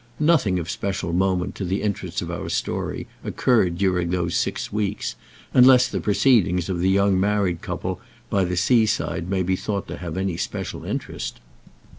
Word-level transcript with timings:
Nothing 0.19 0.57
of 0.57 0.67
special 0.67 1.13
moment 1.13 1.53
to 1.53 1.63
the 1.63 1.83
interests 1.83 2.23
of 2.23 2.31
our 2.31 2.49
story 2.49 3.05
occurred 3.23 3.77
during 3.77 4.09
those 4.09 4.35
six 4.35 4.73
weeks, 4.73 5.15
unless 5.53 5.87
the 5.87 6.01
proceedings 6.01 6.69
of 6.69 6.79
the 6.79 6.89
young 6.89 7.19
married 7.19 7.61
couple 7.61 8.01
by 8.27 8.43
the 8.43 8.57
sea 8.57 8.87
side 8.87 9.29
may 9.29 9.43
be 9.43 9.55
thought 9.55 9.87
to 9.89 9.97
have 9.97 10.17
any 10.17 10.37
special 10.37 10.85
interest. 10.85 11.39